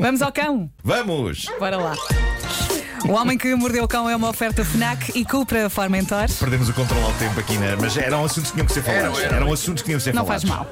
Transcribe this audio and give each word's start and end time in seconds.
Vamos 0.00 0.22
ao 0.22 0.32
cão. 0.32 0.70
Vamos! 0.82 1.46
Bora 1.58 1.76
lá. 1.76 1.94
O 3.08 3.12
Homem 3.12 3.38
que 3.38 3.54
Mordeu 3.54 3.84
o 3.84 3.88
Cão 3.88 4.08
é 4.10 4.16
uma 4.16 4.28
oferta 4.28 4.64
FNAC 4.64 5.12
e 5.14 5.24
Cupra 5.24 5.70
Formentor. 5.70 6.26
Perdemos 6.40 6.68
o 6.68 6.72
controle 6.72 7.04
ao 7.04 7.12
tempo 7.14 7.38
aqui, 7.38 7.56
né? 7.56 7.76
mas 7.80 7.96
eram 7.96 8.24
assuntos 8.24 8.50
que 8.50 8.54
tinham 8.56 8.66
que 8.66 8.72
ser 8.72 8.82
falados. 8.82 9.18
Eram, 9.18 9.26
eram. 9.26 9.36
Eram 9.36 9.52
assuntos 9.52 9.82
que 9.82 9.86
tinham 9.86 9.98
que 9.98 10.04
ser 10.04 10.14
Não 10.14 10.24
falados. 10.26 10.48
faz 10.48 10.58
mal. 10.58 10.68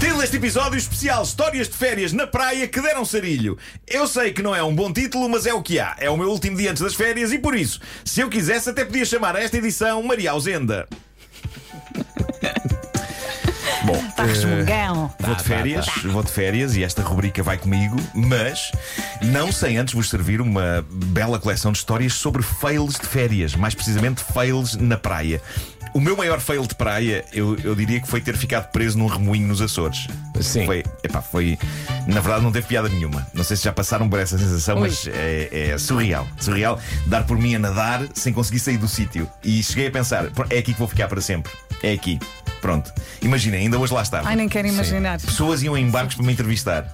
Título 0.00 0.20
deste 0.20 0.36
episódio 0.36 0.78
especial: 0.78 1.22
Histórias 1.24 1.68
de 1.68 1.76
férias 1.76 2.12
na 2.12 2.26
praia 2.26 2.66
que 2.68 2.80
deram 2.80 3.04
sarilho. 3.04 3.58
Eu 3.86 4.06
sei 4.06 4.32
que 4.32 4.40
não 4.42 4.54
é 4.54 4.62
um 4.62 4.74
bom 4.74 4.92
título, 4.92 5.28
mas 5.28 5.44
é 5.44 5.52
o 5.52 5.60
que 5.62 5.78
há. 5.78 5.94
É 5.98 6.08
o 6.08 6.16
meu 6.16 6.30
último 6.30 6.56
dia 6.56 6.70
antes 6.70 6.82
das 6.82 6.94
férias 6.94 7.32
e 7.32 7.38
por 7.38 7.54
isso, 7.54 7.80
se 8.04 8.20
eu 8.20 8.28
quisesse, 8.30 8.70
até 8.70 8.84
podia 8.84 9.04
chamar 9.04 9.36
a 9.36 9.42
esta 9.42 9.58
edição 9.58 10.02
Maria 10.02 10.30
Ausenda. 10.30 10.88
Está 14.18 14.24
eh, 14.24 14.34
resmungão. 14.34 15.14
Vou 15.20 15.34
de 15.36 15.44
férias, 15.44 15.86
vou 16.04 16.22
de 16.24 16.32
férias 16.32 16.74
e 16.74 16.82
esta 16.82 17.02
rubrica 17.02 17.40
vai 17.40 17.56
comigo, 17.56 17.96
mas 18.12 18.72
não 19.22 19.52
sem 19.52 19.78
antes 19.78 19.94
vos 19.94 20.10
servir 20.10 20.40
uma 20.40 20.84
bela 20.90 21.38
coleção 21.38 21.70
de 21.70 21.78
histórias 21.78 22.14
sobre 22.14 22.42
fails 22.42 22.94
de 22.94 23.06
férias, 23.06 23.54
mais 23.54 23.76
precisamente 23.76 24.24
fails 24.24 24.74
na 24.74 24.96
praia. 24.96 25.40
O 25.92 26.00
meu 26.00 26.16
maior 26.16 26.40
fail 26.40 26.66
de 26.66 26.74
praia, 26.74 27.24
eu, 27.32 27.56
eu 27.58 27.74
diria 27.74 28.00
que 28.00 28.08
foi 28.08 28.20
ter 28.20 28.36
ficado 28.36 28.70
preso 28.70 28.98
num 28.98 29.06
remoinho 29.06 29.46
nos 29.46 29.60
Açores. 29.60 30.06
Sim. 30.40 30.66
Foi, 30.66 30.84
epá, 31.02 31.20
foi. 31.20 31.58
Na 32.06 32.20
verdade, 32.20 32.42
não 32.42 32.52
teve 32.52 32.66
piada 32.66 32.88
nenhuma. 32.88 33.26
Não 33.34 33.42
sei 33.44 33.56
se 33.56 33.64
já 33.64 33.72
passaram 33.72 34.08
por 34.08 34.18
essa 34.18 34.38
sensação, 34.38 34.76
Ui. 34.76 34.82
mas 34.82 35.06
é, 35.06 35.70
é 35.70 35.78
surreal. 35.78 36.26
Surreal 36.38 36.80
dar 37.06 37.24
por 37.26 37.38
mim 37.38 37.54
a 37.54 37.58
nadar 37.58 38.02
sem 38.14 38.32
conseguir 38.32 38.60
sair 38.60 38.76
do 38.76 38.88
sítio. 38.88 39.28
E 39.42 39.62
cheguei 39.62 39.88
a 39.88 39.90
pensar: 39.90 40.26
é 40.50 40.58
aqui 40.58 40.72
que 40.72 40.78
vou 40.78 40.88
ficar 40.88 41.08
para 41.08 41.20
sempre. 41.20 41.52
É 41.82 41.92
aqui. 41.92 42.18
Pronto. 42.60 42.92
Imaginem, 43.22 43.60
ainda 43.60 43.78
hoje 43.78 43.92
lá 43.92 44.02
estava. 44.02 44.28
Ai, 44.28 44.36
nem 44.36 44.48
quero 44.48 44.68
imaginar. 44.68 45.20
Pessoas 45.20 45.62
iam 45.62 45.76
em 45.76 45.88
barcos 45.88 46.14
para 46.14 46.24
me 46.24 46.32
entrevistar. 46.32 46.92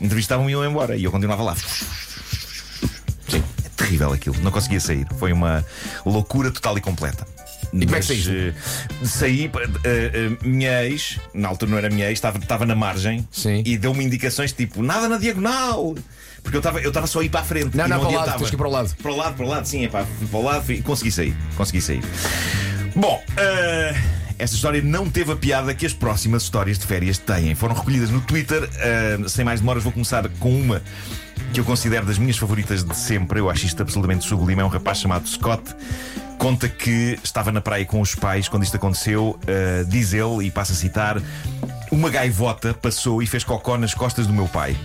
Entrevistavam 0.00 0.48
e 0.48 0.52
iam 0.52 0.64
embora. 0.64 0.96
E 0.96 1.04
eu 1.04 1.10
continuava 1.10 1.42
lá. 1.42 1.54
Sim, 1.54 3.42
é 3.64 3.68
terrível 3.76 4.12
aquilo. 4.12 4.36
Não 4.42 4.50
conseguia 4.50 4.80
sair. 4.80 5.06
Foi 5.18 5.32
uma 5.32 5.64
loucura 6.04 6.50
total 6.50 6.76
e 6.78 6.80
completa. 6.80 7.26
E 7.72 7.84
como 7.84 7.96
é 7.96 8.00
que 8.00 8.06
saíste? 8.06 8.30
eh, 8.30 8.52
Saí, 9.04 9.50
eh, 9.84 10.10
eh, 10.14 10.30
minha 10.46 10.84
ex, 10.84 11.18
na 11.32 11.48
altura 11.48 11.70
não 11.70 11.78
era 11.78 11.88
minha 11.88 12.06
ex, 12.06 12.18
estava, 12.18 12.38
estava 12.38 12.66
na 12.66 12.74
margem 12.74 13.26
Sim. 13.30 13.62
e 13.64 13.78
deu-me 13.78 14.04
indicações 14.04 14.52
tipo, 14.52 14.82
nada 14.82 15.08
na 15.08 15.16
diagonal. 15.18 15.94
Porque 16.42 16.56
eu 16.56 16.60
estava 16.60 16.80
eu 16.80 16.88
estava 16.88 17.06
só 17.06 17.20
a 17.20 17.24
ir 17.24 17.28
para 17.28 17.40
a 17.40 17.44
frente. 17.44 17.76
Não, 17.76 17.86
não, 17.88 18.00
para 18.00 18.08
o 18.08 18.12
lado, 18.12 18.38
tens 18.38 18.48
que 18.50 18.54
ir 18.56 18.58
para 18.58 18.68
o 18.68 18.70
lado. 18.70 18.94
Para 19.00 19.12
o 19.12 19.16
lado, 19.16 19.36
para 19.36 19.46
o 19.46 19.48
lado, 19.48 19.64
sim, 19.66 19.84
é 19.84 19.88
pá, 19.88 20.04
para 20.30 20.38
o 20.38 20.42
lado 20.42 20.72
e 20.72 20.82
consegui 20.82 21.12
sair. 21.12 21.36
Consegui 21.56 21.80
sair. 21.80 22.02
Bom, 22.96 23.22
eh, 23.36 23.94
esta 24.38 24.56
história 24.56 24.82
não 24.82 25.08
teve 25.08 25.32
a 25.32 25.36
piada 25.36 25.72
que 25.72 25.86
as 25.86 25.92
próximas 25.92 26.42
histórias 26.42 26.78
de 26.78 26.84
férias 26.86 27.16
têm. 27.16 27.54
Foram 27.54 27.74
recolhidas 27.76 28.10
no 28.10 28.20
Twitter. 28.20 28.68
eh, 28.78 29.18
sem 29.28 29.44
mais 29.44 29.60
demoras, 29.60 29.82
vou 29.84 29.92
começar 29.92 30.28
com 30.40 30.52
uma 30.54 30.82
que 31.52 31.60
eu 31.60 31.64
considero 31.64 32.06
das 32.06 32.18
minhas 32.18 32.38
favoritas 32.38 32.82
de 32.82 32.96
sempre. 32.96 33.38
Eu 33.38 33.50
acho 33.50 33.66
isto 33.66 33.80
absolutamente 33.82 34.24
sublime. 34.24 34.62
É 34.62 34.64
um 34.64 34.68
rapaz 34.68 34.98
chamado 34.98 35.28
Scott. 35.28 35.62
Conta 36.38 36.68
que 36.68 37.18
estava 37.22 37.52
na 37.52 37.60
praia 37.60 37.84
com 37.84 38.00
os 38.00 38.14
pais 38.14 38.48
quando 38.48 38.62
isto 38.62 38.76
aconteceu. 38.76 39.38
eh, 39.46 39.84
diz 39.86 40.12
ele, 40.14 40.46
e 40.46 40.50
passa 40.50 40.72
a 40.72 40.76
citar: 40.76 41.20
Uma 41.90 42.08
gaivota 42.08 42.72
passou 42.74 43.22
e 43.22 43.26
fez 43.26 43.44
cocó 43.44 43.76
nas 43.76 43.94
costas 43.94 44.26
do 44.26 44.32
meu 44.32 44.48
pai. 44.48 44.76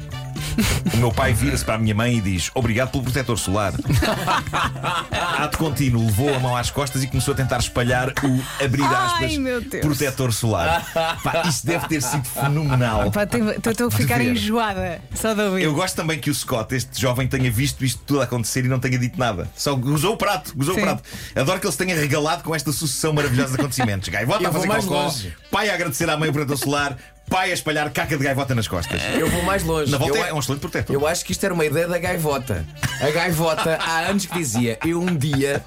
O 0.94 0.98
meu 0.98 1.12
pai 1.12 1.34
vira-se 1.34 1.64
para 1.64 1.76
a 1.76 1.78
minha 1.78 1.94
mãe 1.94 2.18
e 2.18 2.22
diz: 2.22 2.50
Obrigado 2.54 2.90
pelo 2.92 3.04
protetor 3.04 3.38
solar. 3.38 3.74
Ato 5.38 5.58
contínuo, 5.58 6.06
levou 6.06 6.34
a 6.34 6.40
mão 6.40 6.56
às 6.56 6.72
costas 6.72 7.04
e 7.04 7.08
começou 7.08 7.34
a 7.34 7.38
tentar 7.38 7.58
espalhar 7.58 8.10
o 8.10 8.64
abrir 8.64 8.84
Ai, 8.84 9.36
aspas 9.36 9.82
protetor 9.82 10.34
solar. 10.34 10.86
Pá, 11.24 11.44
isso 11.48 11.66
deve 11.66 11.88
ter 11.88 12.02
sido 12.02 12.26
fenomenal. 12.26 13.12
Pá, 13.12 13.24
Estou 13.24 13.88
a 13.88 13.92
ficar 13.92 14.18
ver. 14.18 14.32
enjoada. 14.32 15.02
Só 15.14 15.34
de 15.34 15.42
ouvir. 15.42 15.64
Eu 15.64 15.74
gosto 15.74 15.96
também 15.96 16.20
que 16.20 16.30
o 16.30 16.36
Scott, 16.36 16.74
este 16.76 17.00
jovem, 17.00 17.28
tenha 17.28 17.52
visto 17.52 17.84
isto 17.86 18.02
tudo 18.06 18.22
acontecer 18.22 18.66
e 18.66 18.68
não 18.68 18.80
tenha 18.80 18.98
dito 18.98 19.20
nada. 19.20 19.48
Só 19.56 19.76
gozou 19.76 20.14
o 20.14 20.18
prato, 20.18 20.56
gozou 20.56 20.74
Sim. 20.76 20.82
o 20.82 20.84
prato. 20.84 21.04
Adoro 21.36 21.60
que 21.60 21.66
ele 21.68 21.72
se 21.72 21.78
tenha 21.78 21.96
regalado 21.96 22.44
com 22.44 22.56
esta 22.56 22.72
sucessão 22.72 23.14
maravilhosa 23.14 23.54
de 23.54 23.60
acontecimentos. 23.60 24.10
Gaivota 24.10 24.48
a 24.48 24.52
fazer 24.52 24.67
mais 24.67 24.86
cocó, 24.86 25.04
longe. 25.04 25.36
pai 25.52 25.70
a 25.70 25.73
agradecer 25.73 26.10
à 26.10 26.17
mãe 26.17 26.30
o 26.30 26.34
protetor 26.34 26.58
solar, 26.58 26.98
pai 27.30 27.52
a 27.52 27.54
espalhar 27.54 27.89
caca 27.92 28.17
de 28.17 28.23
gaivota 28.23 28.55
nas 28.55 28.67
costas. 28.67 29.02
Eu 29.20 29.30
vou 29.30 29.43
mais 29.43 29.64
longe. 29.64 29.92
Na 29.92 29.98
volta 29.98 30.17
eu, 30.17 30.26
é 30.26 30.33
um 30.33 30.39
excelente 30.39 30.61
protetor. 30.61 30.93
eu 30.95 31.05
acho 31.08 31.26
que 31.26 31.32
isto 31.32 31.43
era 31.43 31.54
uma 31.54 31.65
ideia 31.65 31.88
da 31.88 31.98
gaivota. 31.98 32.65
A 33.02 33.10
gaivota 33.11 33.77
há 33.82 33.99
anos 34.10 34.26
que 34.26 34.38
dizia: 34.38 34.77
Eu 34.86 35.02
um 35.02 35.15
dia, 35.15 35.64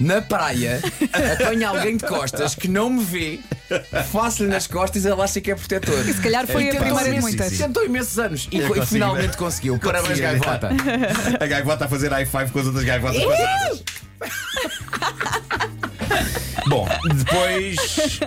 na 0.00 0.22
praia, 0.22 0.80
apanho 1.40 1.68
alguém 1.68 1.96
de 1.96 2.04
costas 2.04 2.54
que 2.54 2.66
não 2.68 2.90
me 2.90 3.04
vê, 3.04 3.40
faço-lhe 4.10 4.48
nas 4.48 4.66
costas 4.66 5.04
e 5.04 5.08
ele 5.08 5.20
acha 5.20 5.40
que 5.40 5.50
é 5.50 5.54
protetor. 5.54 6.02
Se 6.04 6.20
calhar 6.20 6.46
foi 6.46 6.64
E 6.64 6.76
a 6.76 6.80
primeira 6.80 7.12
de 7.12 7.20
muitas. 7.20 7.56
Tentou 7.58 7.84
imensos 7.84 8.18
anos 8.18 8.48
e, 8.50 8.58
e 8.58 8.86
finalmente 8.86 9.36
conseguiu. 9.36 9.78
Parabéns, 9.78 10.18
gaivota. 10.18 10.70
A 11.38 11.46
gaivota 11.46 11.84
a 11.84 11.88
fazer 11.88 12.10
high 12.10 12.26
five 12.26 12.50
com 12.50 12.58
as 12.58 12.66
outras 12.66 12.84
gaivotas 12.84 13.22
passadas. 13.22 13.84
Bom, 16.66 16.86
depois 17.14 18.20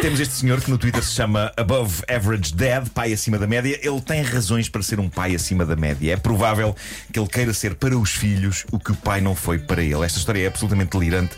temos 0.00 0.18
este 0.18 0.34
senhor 0.34 0.60
que 0.60 0.70
no 0.70 0.78
Twitter 0.78 1.02
se 1.02 1.14
chama 1.14 1.52
Above 1.56 2.02
Average 2.08 2.54
Dad, 2.54 2.88
pai 2.88 3.12
acima 3.12 3.38
da 3.38 3.46
média. 3.46 3.78
Ele 3.82 4.00
tem 4.00 4.22
razões 4.22 4.68
para 4.68 4.82
ser 4.82 4.98
um 4.98 5.08
pai 5.08 5.34
acima 5.34 5.64
da 5.64 5.76
média. 5.76 6.12
É 6.12 6.16
provável 6.16 6.74
que 7.12 7.18
ele 7.18 7.28
queira 7.28 7.52
ser 7.52 7.76
para 7.76 7.96
os 7.96 8.10
filhos 8.10 8.64
o 8.72 8.78
que 8.78 8.92
o 8.92 8.96
pai 8.96 9.20
não 9.20 9.34
foi 9.34 9.58
para 9.58 9.82
ele. 9.82 10.04
Esta 10.04 10.18
história 10.18 10.42
é 10.42 10.46
absolutamente 10.46 10.90
delirante. 10.98 11.36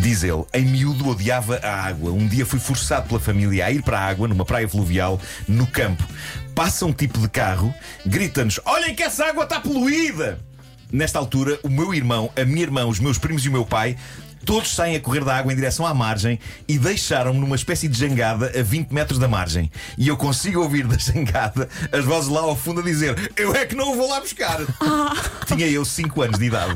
Diz 0.00 0.22
ele: 0.22 0.44
Em 0.54 0.64
miúdo 0.64 1.08
odiava 1.08 1.56
a 1.62 1.86
água. 1.86 2.10
Um 2.12 2.26
dia 2.26 2.46
fui 2.46 2.58
forçado 2.58 3.08
pela 3.08 3.20
família 3.20 3.66
a 3.66 3.70
ir 3.70 3.82
para 3.82 3.98
a 3.98 4.06
água 4.06 4.26
numa 4.26 4.44
praia 4.44 4.68
fluvial 4.68 5.20
no 5.46 5.66
campo. 5.66 6.04
Passa 6.54 6.86
um 6.86 6.92
tipo 6.92 7.18
de 7.18 7.28
carro, 7.28 7.74
grita-nos: 8.04 8.60
Olhem 8.64 8.94
que 8.94 9.02
essa 9.02 9.26
água 9.26 9.44
está 9.44 9.60
poluída! 9.60 10.38
Nesta 10.92 11.18
altura, 11.18 11.58
o 11.62 11.70
meu 11.70 11.94
irmão, 11.94 12.30
a 12.36 12.44
minha 12.44 12.60
irmã, 12.60 12.84
os 12.84 13.00
meus 13.00 13.16
primos 13.16 13.42
e 13.46 13.48
o 13.48 13.52
meu 13.52 13.64
pai. 13.64 13.96
Todos 14.44 14.74
saem 14.74 14.96
a 14.96 15.00
correr 15.00 15.24
da 15.24 15.36
água 15.36 15.52
em 15.52 15.56
direção 15.56 15.86
à 15.86 15.94
margem 15.94 16.38
e 16.68 16.76
deixaram-me 16.76 17.38
numa 17.38 17.56
espécie 17.56 17.88
de 17.88 17.98
jangada 17.98 18.52
a 18.58 18.62
20 18.62 18.90
metros 18.90 19.18
da 19.18 19.28
margem. 19.28 19.70
E 19.96 20.08
eu 20.08 20.16
consigo 20.16 20.60
ouvir 20.60 20.86
da 20.86 20.98
jangada 21.00 21.68
as 21.90 22.04
vozes 22.04 22.28
lá 22.28 22.40
ao 22.40 22.56
fundo 22.56 22.80
a 22.80 22.82
dizer: 22.82 23.32
Eu 23.36 23.54
é 23.54 23.64
que 23.64 23.74
não 23.74 23.92
o 23.92 23.96
vou 23.96 24.10
lá 24.10 24.20
buscar. 24.20 24.58
Tinha 25.46 25.66
eu 25.66 25.84
5 25.84 26.22
anos 26.22 26.38
de 26.38 26.46
idade. 26.46 26.74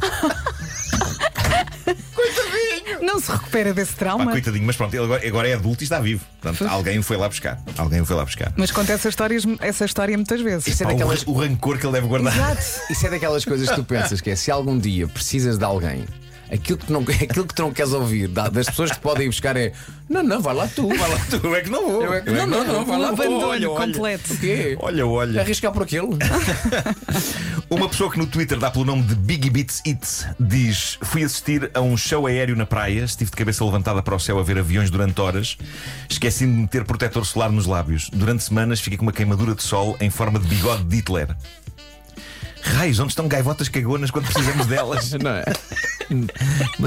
Não 3.07 3.21
se 3.21 3.31
recupera 3.31 3.73
desse 3.73 3.93
Pá, 3.93 3.99
trauma. 4.01 4.33
coitadinho, 4.33 4.67
mas 4.67 4.77
pronto, 4.77 4.93
ele 4.93 5.05
agora, 5.05 5.27
agora 5.29 5.49
é 5.49 5.55
adulto 5.55 5.83
e 5.83 5.85
está 5.85 6.01
vivo. 6.01 6.25
Portanto, 6.41 6.69
alguém 6.69 6.99
o 6.99 7.03
foi 7.03 7.17
lá 7.17 7.29
buscar. 7.29 7.63
Alguém 7.79 8.01
o 8.01 8.05
foi 8.05 8.17
lá 8.17 8.25
buscar. 8.25 8.53
Mas 8.57 8.71
conta 8.73 8.93
essa 8.93 9.09
história, 9.09 9.39
essa 9.61 9.85
história 9.85 10.17
muitas 10.17 10.41
vezes. 10.41 10.67
Isso 10.67 10.83
é 10.83 10.87
Pá, 10.87 10.93
o, 10.93 10.97
daquelas, 10.97 11.23
o 11.27 11.33
rancor 11.33 11.79
que 11.79 11.87
ele 11.87 11.93
deve 11.93 12.09
guardar. 12.09 12.35
Exato. 12.35 12.81
Isso 12.91 13.07
é 13.07 13.11
daquelas 13.11 13.45
coisas 13.45 13.69
que 13.69 13.77
tu 13.77 13.85
pensas 13.85 14.21
que 14.21 14.31
é 14.31 14.37
se 14.37 14.51
algum 14.51 14.77
dia 14.77 15.07
precisas 15.07 15.57
de 15.57 15.65
alguém, 15.65 16.05
aquilo 16.53 16.79
que, 16.79 16.87
tu 16.87 16.93
não, 16.93 17.01
aquilo 17.09 17.47
que 17.47 17.55
tu 17.55 17.63
não 17.63 17.73
queres 17.73 17.93
ouvir 17.93 18.29
da- 18.29 18.49
das 18.49 18.67
pessoas 18.67 18.91
que 18.91 18.97
te 18.97 19.03
podem 19.03 19.25
ir 19.27 19.29
buscar 19.29 19.57
é 19.57 19.73
não, 20.09 20.23
não, 20.23 20.41
vai 20.41 20.55
lá 20.55 20.69
tu, 20.69 20.87
vai 20.89 20.99
lá 21.11 21.19
tu. 21.29 21.37
É 21.57 21.61
que 21.63 21.71
não 21.71 21.91
vou. 21.91 22.03
Eu 22.03 22.13
é 22.15 22.21
que- 22.21 22.29
Eu 22.31 22.35
não, 22.35 22.47
não, 22.47 22.65
não, 22.65 22.85
vai 22.85 22.99
lá 22.99 23.13
tu. 23.13 23.23
olha, 23.23 23.69
olha. 23.71 23.87
completo. 23.87 24.33
O 24.35 24.39
quê? 24.39 24.77
Olha, 24.81 25.07
olha. 25.07 25.41
Arriscar 25.41 25.73
por 25.73 25.83
aquele? 25.83 26.07
Uma 27.69 27.89
pessoa 27.89 28.11
que 28.13 28.19
no 28.19 28.27
Twitter 28.27 28.57
dá 28.59 28.71
pelo 28.71 28.85
nome 28.85 29.03
de 29.03 29.15
Biggie 29.17 29.51
Beats 29.51 29.83
It 29.87 30.07
diz: 30.39 30.99
Fui 31.03 31.25
assistir 31.25 31.69
a 31.75 31.81
um 31.81 31.97
show 31.97 32.27
aéreo 32.27 32.55
na 32.55 32.65
praia, 32.67 33.03
estive 33.03 33.31
de 33.31 33.37
cabeça 33.37 33.65
levantada 33.65 34.01
para 34.03 34.15
o 34.15 34.21
céu 34.21 34.39
a 34.39 34.43
ver 34.43 34.59
aviões 34.59 34.89
durante 34.91 35.21
horas, 35.21 35.59
esqueci-me 36.09 36.53
de 36.55 36.61
meter 36.63 36.85
protetor 36.85 37.27
solar 37.27 37.51
nos 37.51 37.67
lábios. 37.67 38.09
Durante 38.13 38.45
semanas 38.45 38.81
fiquei 38.81 38.97
com 38.97 39.03
uma 39.05 39.13
queimadura 39.13 39.55
de 39.55 39.63
sol 39.65 39.97
em 40.01 40.11
forma 40.11 40.39
de 40.39 40.47
bigode 40.47 40.85
de 40.85 40.97
Hitler. 40.97 41.35
Raios, 42.63 42.99
onde 43.01 43.11
estão 43.13 43.27
gaivotas 43.29 43.69
cagonas 43.69 44.11
quando 44.11 44.27
precisamos 44.27 44.67
delas? 44.67 45.13
Não 45.13 45.31
é? 45.31 45.45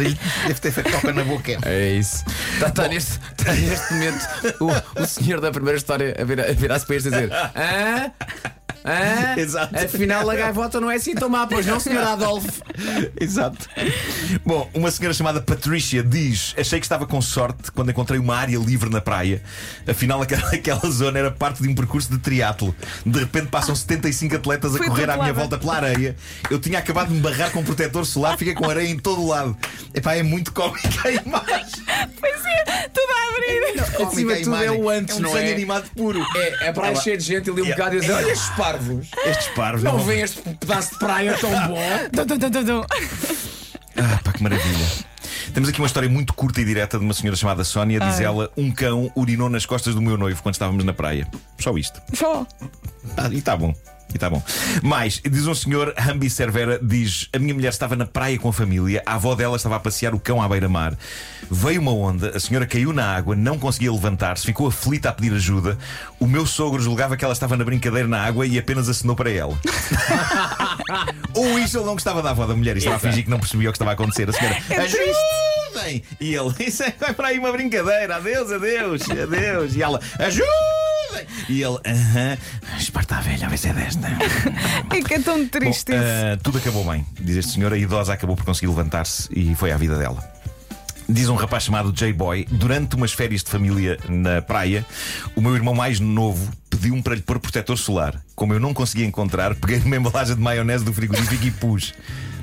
Deve 0.48 0.60
ter 0.62 0.72
feito 0.72 0.92
toca 0.92 1.14
na 1.14 1.24
boca. 1.24 1.58
É 1.66 1.90
isso. 1.92 2.24
Está 2.54 2.70
tá 2.72 2.88
neste, 2.88 3.20
tá 3.36 3.54
neste 3.54 3.94
momento 3.94 4.28
o, 4.62 5.02
o 5.04 5.06
senhor 5.06 5.42
da 5.42 5.52
primeira 5.52 5.78
história 5.78 6.16
a 6.20 6.24
virar- 6.24 6.50
a 6.50 6.54
virar-se 6.54 6.86
para 6.86 6.96
este 6.96 7.08
a 7.10 7.12
dizer: 7.12 7.32
Hã? 7.34 8.12
Hã? 8.86 9.36
Exato. 9.40 9.76
Afinal, 9.78 10.30
a 10.30 10.36
gaivota 10.36 10.80
não 10.80 10.90
é 10.90 10.96
assim 10.96 11.16
tão 11.16 11.30
má, 11.30 11.46
pois 11.46 11.66
não, 11.66 11.80
senhor 11.80 12.04
Adolfo? 12.04 12.64
Exato. 13.20 13.68
Bom, 14.46 14.70
uma 14.74 14.90
senhora 14.92 15.14
chamada 15.14 15.42
Patricia 15.42 16.04
diz: 16.04 16.54
Achei 16.58 16.80
que 16.80 16.86
estava 16.86 17.06
com 17.06 17.22
sorte 17.22 17.72
quando 17.72 17.92
encontrei 17.92 18.20
uma 18.20 18.36
área 18.36 18.58
livre 18.58 18.90
na 18.90 19.02
praia. 19.02 19.42
Afinal, 19.88 20.22
aquela, 20.22 20.48
aquela 20.54 20.90
zona 20.90 21.20
era 21.20 21.32
parte 21.32 21.62
de 21.62 21.70
um 21.70 21.76
percurso 21.76 22.10
de 22.12 22.18
triatlo. 22.20 22.76
De 23.06 23.20
repente 23.20 23.48
passam 23.48 23.76
75 23.76 24.36
atletas 24.36 24.76
a 24.76 24.80
correr 24.80 25.10
à 25.10 25.18
minha 25.18 25.34
volta 25.34 25.58
pela 25.58 25.76
areia. 25.76 26.16
Eu 26.50 26.60
tinha 26.60 26.80
acabado 26.80 27.10
de 27.10 27.16
me 27.16 27.20
barrar 27.20 27.52
com 27.52 27.60
um 27.60 27.64
protetor 27.64 28.06
solar, 28.06 28.38
fiquei 28.38 28.54
com 28.54 28.70
areia 28.70 28.90
em 28.90 28.98
todo 28.98 29.22
o 29.22 29.28
lado. 29.28 29.58
Epá, 29.94 30.16
é 30.16 30.24
muito 30.24 30.54
cómica 30.54 31.08
a 31.08 31.12
imagem. 31.12 31.84
Pois 32.20 32.39
é, 32.68 32.88
tudo 32.90 33.12
a 33.12 33.30
abrir. 33.30 34.04
Acima 34.08 34.36
de 34.36 34.44
tudo 34.44 34.56
é 34.56 34.72
o 34.72 34.90
antes, 34.90 35.16
é 35.16 35.20
um 35.20 35.22
não 35.24 35.32
desenho 35.32 35.50
é? 35.50 35.54
animado 35.54 35.90
puro. 35.96 36.26
É, 36.36 36.68
é 36.68 36.72
praia 36.74 36.92
Ela- 36.94 37.02
cheia 37.02 37.18
de 37.18 37.24
gente 37.24 37.50
ali 37.50 37.62
um 37.62 37.68
bocado 37.70 37.96
e 37.96 38.00
dizer: 38.00 38.14
Olha 38.14 38.32
estes 38.32 38.50
parvos, 38.52 39.08
Estes 39.26 39.48
parvos. 39.50 39.84
não 39.84 40.00
vem 40.00 40.22
este 40.22 40.42
pedaço 40.42 40.92
de 40.94 41.00
praia 41.00 41.38
tão 41.38 41.50
bom. 41.68 41.78
Tum, 42.16 42.26
tum, 42.40 42.50
tum, 42.52 42.66
tum. 42.66 42.86
Ah, 43.98 44.20
pá, 44.24 44.32
que 44.34 44.42
maravilha. 44.44 44.88
Temos 45.54 45.70
aqui 45.70 45.80
uma 45.80 45.88
história 45.88 46.08
muito 46.08 46.34
curta 46.34 46.62
e 46.62 46.66
direta 46.66 46.98
de 47.00 47.04
uma 47.04 47.14
senhora 47.14 47.36
chamada 47.36 47.64
Sónia. 47.64 48.00
Diz 48.00 48.20
Ai. 48.20 48.26
ela: 48.26 48.52
Um 48.56 48.72
cão 48.72 49.12
urinou 49.16 49.50
nas 49.50 49.66
costas 49.66 49.96
do 49.96 50.02
meu 50.02 50.18
noivo 50.18 50.42
quando 50.44 50.56
estávamos 50.56 50.84
na 50.86 50.94
praia. 50.94 51.28
Só 51.60 51.76
isto. 51.78 52.00
Só. 52.14 52.46
Ah, 53.18 53.28
e 53.32 53.38
está 53.40 53.58
bom. 53.58 53.74
E 54.14 54.18
tá 54.18 54.30
bom. 54.30 54.42
Mais, 54.82 55.22
diz 55.24 55.46
um 55.46 55.54
senhor, 55.54 55.94
Hambi 55.98 56.30
Cervera, 56.30 56.80
diz: 56.82 57.30
A 57.32 57.40
minha 57.40 57.54
mulher 57.54 57.70
estava 57.70 57.96
na 57.96 58.06
praia 58.06 58.38
com 58.40 58.50
a 58.50 58.54
família, 58.54 59.04
a 59.06 59.16
avó 59.16 59.36
dela 59.36 59.56
estava 59.56 59.76
a 59.76 59.80
passear 59.80 60.14
o 60.16 60.20
cão 60.20 60.42
à 60.42 60.50
beira-mar. 60.50 60.98
Veio 61.50 61.82
uma 61.82 61.94
onda, 61.94 62.36
a 62.36 62.40
senhora 62.40 62.66
caiu 62.66 62.92
na 62.92 63.16
água, 63.16 63.36
não 63.36 63.58
conseguia 63.60 63.92
levantar-se, 63.92 64.46
ficou 64.46 64.68
aflita 64.68 65.10
a 65.10 65.14
pedir 65.14 65.34
ajuda. 65.34 65.78
O 66.20 66.28
meu 66.28 66.46
sogro 66.46 66.82
julgava 66.82 67.16
que 67.16 67.24
ela 67.24 67.34
estava 67.34 67.56
na 67.56 67.64
brincadeira 67.64 68.08
na 68.08 68.22
água 68.22 68.46
e 68.46 68.58
apenas 68.58 68.90
acenou 68.90 69.16
para 69.16 69.32
ela. 69.32 69.58
Ou 71.34 71.60
isso 71.60 71.78
ele 71.78 71.86
não 71.86 71.94
gostava 71.94 72.22
da 72.22 72.32
avó 72.32 72.46
da 72.46 72.56
mulher 72.56 72.76
e 72.76 72.80
estava 72.80 72.96
a 72.96 73.00
fingir 73.00 73.24
que 73.24 73.30
não 73.30 73.40
percebia 73.40 73.70
o 73.70 73.72
que 73.72 73.78
estava 73.78 73.92
a 73.92 73.94
acontecer. 73.94 74.30
A 74.30 74.34
senhora, 74.34 74.58
É 74.70 74.78
ajudem! 74.78 76.04
E 76.20 76.34
ele, 76.34 76.54
isso 76.60 76.84
é 76.84 76.94
vai 77.00 77.14
para 77.14 77.30
aí 77.30 77.40
uma 77.40 77.52
brincadeira, 77.52 78.16
adeus, 78.18 78.52
adeus, 78.52 79.02
adeus. 79.10 79.76
E 79.76 79.82
ela, 79.82 80.00
ajudem! 80.20 80.79
E 81.50 81.64
ele, 81.64 81.80
aham, 81.86 82.38
esparta 82.78 83.16
a 83.18 83.22
velha, 83.22 83.48
a 83.48 83.50
ver 83.50 83.58
se 83.58 83.70
é 83.70 83.74
desta. 83.74 84.08
É 84.96 85.02
que 85.02 85.16
é 85.16 85.20
tão 85.20 85.48
triste 85.48 85.92
Bom, 85.92 85.98
isso. 85.98 86.04
ah, 86.06 86.38
tudo 86.44 86.58
acabou 86.60 86.84
bem, 86.86 87.06
diz 87.20 87.38
este 87.38 87.54
senhor. 87.54 87.74
A 87.74 87.78
idosa 87.78 88.14
acabou 88.14 88.36
por 88.36 88.46
conseguir 88.46 88.68
levantar-se 88.68 89.28
e 89.36 89.56
foi 89.56 89.72
à 89.72 89.78
vida 89.78 89.98
dela. 89.98 90.24
Diz 91.08 91.28
um 91.28 91.36
rapaz 91.36 91.64
chamado 91.64 91.92
J-Boy, 91.92 92.46
durante 92.52 92.96
umas 92.96 93.12
férias 93.12 93.44
de 93.44 93.50
família 93.50 93.98
na 94.08 94.44
praia, 94.44 94.86
o 95.36 95.42
meu 95.42 95.56
irmão 95.56 95.74
mais 95.74 96.00
novo 96.00 96.52
pediu-me 96.70 97.02
para 97.02 97.16
lhe 97.16 97.22
pôr 97.22 97.40
protetor 97.40 97.78
solar. 97.78 98.22
Como 98.36 98.54
eu 98.54 98.60
não 98.60 98.74
conseguia 98.76 99.06
encontrar, 99.08 99.56
peguei 99.56 99.80
numa 99.80 99.96
embalagem 99.96 100.36
de 100.36 100.42
maionese 100.42 100.86
do 100.86 100.94
frigorífico 100.94 101.44
e 101.46 101.52
pus. 101.52 101.96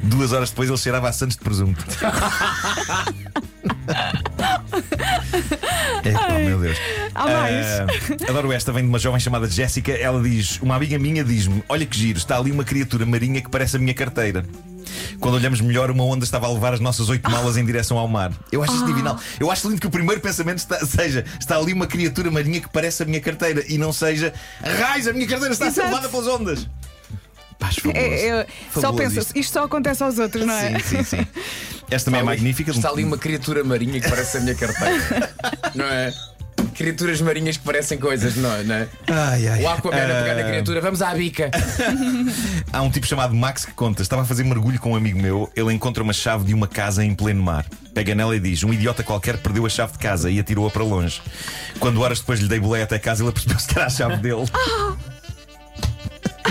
Duas 0.02 0.32
horas 0.32 0.50
depois 0.50 0.68
ele 0.68 0.78
cheirava 0.78 1.08
a 1.08 1.12
Santos 1.12 1.36
de 1.36 1.42
presunto. 1.44 1.84
Epá, 6.08 6.38
meu 6.38 6.58
Deus. 6.60 6.76
Há 7.14 7.26
mais. 7.26 7.66
Ah, 7.66 7.86
adoro 8.30 8.52
esta, 8.52 8.72
vem 8.72 8.82
de 8.82 8.88
uma 8.88 8.98
jovem 8.98 9.20
chamada 9.20 9.48
Jéssica. 9.48 9.92
Ela 9.92 10.22
diz: 10.22 10.58
Uma 10.60 10.76
amiga 10.76 10.98
minha 10.98 11.24
diz-me: 11.24 11.62
Olha 11.68 11.84
que 11.86 11.96
giro, 11.98 12.18
está 12.18 12.36
ali 12.38 12.50
uma 12.52 12.64
criatura 12.64 13.04
marinha 13.06 13.40
que 13.40 13.48
parece 13.50 13.76
a 13.76 13.78
minha 13.78 13.94
carteira. 13.94 14.44
Quando 15.20 15.34
olhamos 15.34 15.60
melhor, 15.60 15.90
uma 15.90 16.04
onda 16.04 16.24
estava 16.24 16.46
a 16.46 16.52
levar 16.52 16.72
as 16.74 16.80
nossas 16.80 17.08
oito 17.08 17.28
malas 17.30 17.56
em 17.56 17.64
direção 17.64 17.98
ao 17.98 18.06
mar. 18.06 18.32
Eu 18.52 18.62
acho 18.62 18.74
isto 18.74 18.86
divinal. 18.86 19.18
Eu 19.40 19.50
acho 19.50 19.68
lindo 19.68 19.80
que 19.80 19.86
o 19.86 19.90
primeiro 19.90 20.20
pensamento 20.20 20.58
está- 20.58 20.84
seja: 20.86 21.24
está 21.40 21.56
ali 21.56 21.72
uma 21.72 21.86
criatura 21.86 22.30
marinha 22.30 22.60
que 22.60 22.68
parece 22.68 23.02
a 23.02 23.06
minha 23.06 23.20
carteira 23.20 23.64
e 23.68 23.78
não 23.78 23.92
seja 23.92 24.32
raiz, 24.62 25.06
a 25.08 25.12
minha 25.12 25.26
carteira 25.26 25.52
está 25.52 25.66
a 25.66 25.70
ser 25.70 25.82
levada 25.84 26.08
pelas 26.08 26.26
ondas. 26.26 26.68
Paz, 27.58 27.76
fabuloso. 27.76 27.98
É, 28.06 28.26
é, 28.28 28.46
só 28.74 28.80
Fabuloso 28.82 28.96
pensa, 28.98 29.20
isto. 29.20 29.38
isto 29.38 29.52
só 29.54 29.64
acontece 29.64 30.02
aos 30.02 30.18
outros, 30.18 30.44
não 30.44 30.52
é? 30.54 30.78
Sim, 30.78 31.02
sim, 31.02 31.04
sim. 31.04 31.26
Esta 31.90 32.06
também 32.10 32.20
é 32.20 32.24
magnífica. 32.24 32.70
Está 32.70 32.90
ali 32.90 33.04
uma 33.04 33.18
criatura 33.18 33.62
marinha 33.62 34.00
que 34.00 34.08
parece 34.08 34.38
a 34.38 34.40
minha 34.40 34.54
carteira. 34.54 35.30
não 35.74 35.84
é? 35.84 36.12
Criaturas 36.74 37.20
marinhas 37.22 37.56
que 37.56 37.64
parecem 37.64 37.96
coisas, 37.96 38.36
não 38.36 38.52
é? 38.54 38.62
Não 38.62 38.74
é? 38.74 38.88
Ai, 39.08 39.48
ai. 39.48 39.62
O 39.62 39.68
Aquaman 39.68 39.96
a 39.96 40.22
pegar 40.22 40.34
na 40.34 40.40
Ah, 40.40 40.44
criatura, 40.44 40.80
vamos 40.80 41.00
à 41.00 41.14
bica. 41.14 41.50
Há 42.72 42.82
um 42.82 42.90
tipo 42.90 43.06
chamado 43.06 43.34
Max 43.34 43.64
que 43.64 43.72
conta: 43.72 44.02
estava 44.02 44.22
a 44.22 44.24
fazer 44.24 44.44
mergulho 44.44 44.78
com 44.78 44.92
um 44.92 44.96
amigo 44.96 45.18
meu, 45.18 45.50
ele 45.56 45.72
encontra 45.72 46.02
uma 46.02 46.12
chave 46.12 46.44
de 46.44 46.52
uma 46.52 46.66
casa 46.66 47.02
em 47.04 47.14
pleno 47.14 47.42
mar. 47.42 47.64
Pega 47.94 48.14
nela 48.14 48.36
e 48.36 48.40
diz: 48.40 48.62
Um 48.62 48.72
idiota 48.74 49.02
qualquer 49.02 49.38
perdeu 49.38 49.64
a 49.64 49.68
chave 49.70 49.92
de 49.92 49.98
casa 49.98 50.30
e 50.30 50.38
atirou-a 50.38 50.70
para 50.70 50.82
longe. 50.84 51.22
Quando 51.78 52.00
horas 52.02 52.20
depois 52.20 52.40
lhe 52.40 52.48
dei 52.48 52.60
boleia 52.60 52.84
até 52.84 52.98
casa, 52.98 53.22
ele 53.22 53.32
percebeu-se 53.32 53.66
que 53.68 53.78
era 53.78 53.86
a 53.86 53.90
chave 53.90 54.16
dele. 54.18 54.44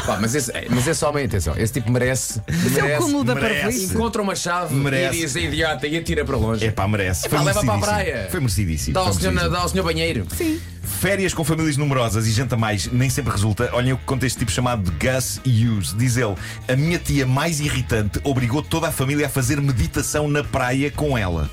Pá, 0.06 0.18
mas, 0.22 0.36
esse, 0.36 0.52
é, 0.52 0.68
mas 0.70 0.88
esse 0.88 1.04
homem, 1.04 1.26
atenção, 1.26 1.56
esse 1.58 1.74
tipo 1.74 1.92
merece. 1.92 2.42
Isso 2.48 2.80
é 2.80 2.82
o 2.82 2.86
merece 2.86 3.02
cúmulo 3.04 3.24
da 3.24 3.36
merece. 3.36 3.56
parvoíce. 3.62 3.86
encontra 3.94 4.22
uma 4.22 4.36
chave 4.36 4.76
Merece. 4.76 5.18
e 5.18 5.22
diz 5.22 5.36
é 5.36 5.40
idiota 5.42 5.88
e 5.88 5.98
atira 5.98 6.24
para 6.24 6.38
longe. 6.38 6.66
É 6.66 6.72
pá, 6.72 6.88
merece. 6.88 7.26
Epá, 7.28 7.42
leva 7.42 7.64
para 7.64 7.74
a 7.74 7.78
merecidíssimo. 7.78 7.86
praia. 8.14 8.28
Foi 8.30 8.40
merecidíssimo. 8.40 8.94
Dá 8.94 9.00
ao, 9.00 9.06
foi 9.08 9.14
senhor, 9.16 9.32
merecidíssimo. 9.34 9.56
dá 9.58 9.62
ao 9.64 9.70
senhor 9.70 9.84
banheiro. 9.84 10.28
Sim. 10.36 10.62
Férias 10.84 11.34
com 11.34 11.44
famílias 11.44 11.78
numerosas 11.78 12.28
e 12.28 12.32
janta 12.32 12.56
mais 12.56 12.88
nem 12.92 13.10
sempre 13.10 13.32
resulta. 13.32 13.70
Olhem 13.74 13.94
o 13.94 13.98
que 13.98 14.06
conta 14.06 14.26
este 14.28 14.40
tipo 14.40 14.52
chamado 14.52 14.84
de 14.84 14.92
Gus 14.92 15.40
Hughes. 15.46 15.96
Diz 15.98 16.16
ele: 16.18 16.36
A 16.68 16.76
minha 16.76 17.00
tia 17.00 17.26
mais 17.26 17.60
irritante 17.60 18.20
obrigou 18.24 18.62
toda 18.62 18.88
a 18.88 18.92
família 18.92 19.26
a 19.26 19.30
fazer 19.30 19.60
meditação 19.60 20.28
na 20.28 20.44
praia 20.44 20.92
com 20.92 21.18
ela. 21.18 21.50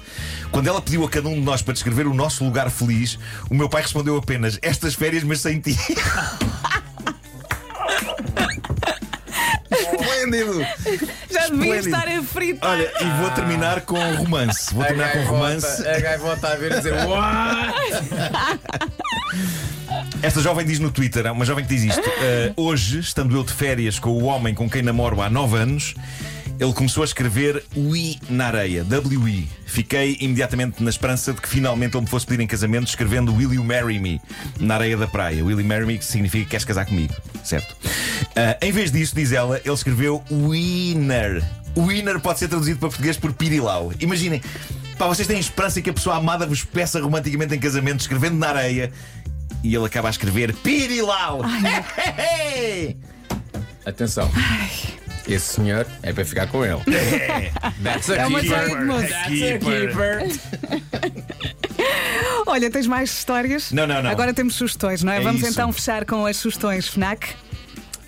Quando 0.51 0.67
ela 0.67 0.83
pediu 0.83 1.03
a 1.05 1.09
cada 1.09 1.29
um 1.31 1.35
de 1.35 1.41
nós 1.41 1.63
para 1.63 1.73
descrever 1.73 2.07
o 2.07 2.13
nosso 2.13 2.45
lugar 2.45 2.71
feliz, 2.71 3.19
o 3.49 3.55
meu 3.55 3.69
pai 3.71 3.81
respondeu 3.83 4.17
apenas: 4.17 4.59
Estas 4.61 4.95
férias, 4.95 5.25
mas 5.25 5.41
sem 5.41 5.59
ti. 5.61 5.75
Esplêndido! 10.33 10.61
Já 11.31 11.49
devia 11.49 11.77
Esplêndido. 11.77 11.89
estar 11.97 12.09
a 12.09 12.23
fritar. 12.23 12.71
Olha, 12.71 12.93
e 13.01 13.21
vou 13.21 13.31
terminar 13.33 13.81
com 13.83 13.99
romance. 14.17 14.75
Vou 14.75 14.85
terminar 14.85 15.13
com 15.13 15.23
romance. 15.25 15.87
A 15.87 16.01
gaivota 16.01 16.49
a 16.49 16.57
ver 16.57 16.73
e 16.73 16.77
dizer 16.77 16.95
What? 17.07 17.75
Esta 20.23 20.41
jovem 20.41 20.65
diz 20.65 20.79
no 20.79 20.91
Twitter, 20.91 21.31
uma 21.31 21.45
jovem 21.45 21.65
que 21.65 21.75
diz 21.75 21.85
isto: 21.85 22.01
"Uh, 22.09 22.63
Hoje, 22.63 23.01
estando 23.01 23.37
eu 23.37 23.45
de 23.45 23.53
férias 23.53 23.99
com 23.99 24.11
o 24.11 24.25
homem 24.25 24.55
com 24.55 24.69
quem 24.71 24.81
namoro 24.83 25.21
há 25.21 25.29
9 25.29 25.57
anos, 25.59 25.95
ele 26.59 26.73
começou 26.73 27.03
a 27.03 27.07
escrever 27.07 27.63
Ui 27.75 28.17
na 28.31 28.47
areia, 28.47 28.85
W-I. 28.85 29.49
Fiquei 29.67 30.17
imediatamente 30.21 30.83
na 30.83 30.91
esperança 30.91 31.33
de 31.33 31.41
que 31.41 31.49
finalmente 31.49 31.95
ele 31.97 32.03
me 32.05 32.09
fosse 32.09 32.27
pedir 32.27 32.43
em 32.43 32.47
casamento, 32.47 32.87
escrevendo 32.89 33.35
Will 33.35 33.53
you 33.55 33.65
marry 33.65 33.99
me 33.99 34.21
na 34.61 34.75
areia 34.75 34.97
da 34.97 35.07
praia. 35.07 35.45
Will 35.45 35.59
you 35.61 35.67
marry 35.67 35.87
me 35.87 35.99
que 35.99 36.05
significa 36.05 36.51
queres 36.51 36.65
casar 36.65 36.87
comigo, 36.87 37.15
certo? 37.45 37.75
Uh, 38.33 38.57
em 38.65 38.73
vez 38.73 38.91
disso, 38.91 39.15
diz 39.15 39.31
ela, 39.33 39.61
ele 39.65 39.75
escreveu 39.75 40.23
Winner. 40.31 41.43
Winner 41.77 42.19
pode 42.21 42.39
ser 42.39 42.49
traduzido 42.49 42.79
para 42.79 42.89
português 42.89 43.17
por 43.17 43.33
Pirilau. 43.33 43.93
Imaginem. 44.01 44.41
Pá, 44.99 45.07
vocês 45.07 45.27
têm 45.29 45.39
esperança 45.39 45.81
que 45.83 45.91
a 45.91 45.93
pessoa 45.93 46.17
amada 46.17 46.47
vos 46.47 46.63
peça 46.65 47.01
romanticamente 47.01 47.55
em 47.55 47.59
casamento, 47.59 48.01
escrevendo 48.01 48.37
na 48.37 48.49
areia, 48.49 48.93
e 49.63 49.75
ele 49.75 49.85
acaba 49.85 50.09
a 50.09 50.11
escrever 50.11 50.55
Pirilau! 50.55 51.41
Atenção. 53.85 54.31
Esse 55.27 55.55
senhor 55.55 55.87
é 56.03 56.13
para 56.13 56.25
ficar 56.25 56.47
com 56.49 56.65
ele. 56.65 56.81
That's 57.83 58.11
a 58.11 58.17
É 58.17 58.27
uma 58.27 58.41
keeper. 58.41 58.59
série 58.59 58.77
de 58.79 58.85
moços. 58.85 59.09
That's 59.11 59.27
a 59.27 59.29
Keeper. 59.29 59.89
keeper. 59.89 60.41
Olha, 62.47 62.71
tens 62.71 62.87
mais 62.87 63.11
histórias? 63.11 63.73
Não, 63.73 63.87
não, 63.87 64.03
não. 64.03 64.11
Agora 64.11 64.33
temos 64.35 64.55
sugestões, 64.55 65.03
não 65.03 65.13
é? 65.13 65.19
É 65.19 65.21
Vamos 65.21 65.43
isso. 65.43 65.51
então 65.51 65.73
fechar 65.73 66.05
com 66.05 66.27
as 66.27 66.37
sugestões 66.37 66.89
FNAC. 66.89 67.35